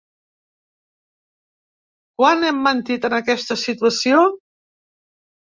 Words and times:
Quan 2.21 2.47
hem 2.49 2.63
mentit 2.69 3.07
en 3.11 3.17
aquesta 3.19 3.59
situació? 3.67 4.25